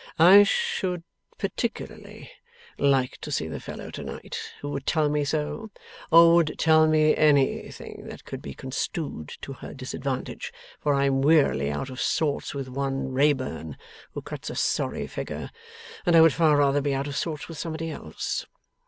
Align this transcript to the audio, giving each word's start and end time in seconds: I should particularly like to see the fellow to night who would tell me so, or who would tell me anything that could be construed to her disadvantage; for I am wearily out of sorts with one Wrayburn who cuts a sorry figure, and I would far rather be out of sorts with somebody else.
I 0.17 0.41
should 0.41 1.03
particularly 1.37 2.31
like 2.79 3.19
to 3.21 3.31
see 3.31 3.47
the 3.47 3.59
fellow 3.59 3.91
to 3.91 4.01
night 4.03 4.35
who 4.61 4.71
would 4.71 4.87
tell 4.87 5.09
me 5.09 5.23
so, 5.23 5.69
or 6.09 6.23
who 6.29 6.35
would 6.37 6.55
tell 6.57 6.87
me 6.87 7.15
anything 7.15 8.05
that 8.07 8.25
could 8.25 8.41
be 8.41 8.55
construed 8.55 9.29
to 9.41 9.53
her 9.53 9.75
disadvantage; 9.75 10.51
for 10.79 10.95
I 10.95 11.05
am 11.05 11.21
wearily 11.21 11.71
out 11.71 11.91
of 11.91 12.01
sorts 12.01 12.55
with 12.55 12.67
one 12.67 13.09
Wrayburn 13.09 13.77
who 14.13 14.23
cuts 14.23 14.49
a 14.49 14.55
sorry 14.55 15.05
figure, 15.05 15.51
and 16.03 16.15
I 16.15 16.21
would 16.21 16.33
far 16.33 16.57
rather 16.57 16.81
be 16.81 16.95
out 16.95 17.05
of 17.05 17.15
sorts 17.15 17.47
with 17.47 17.59
somebody 17.59 17.91
else. 17.91 18.47